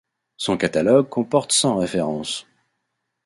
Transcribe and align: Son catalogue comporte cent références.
Son 0.35 0.57
catalogue 0.57 1.07
comporte 1.09 1.51
cent 1.51 1.75
références. 1.77 2.47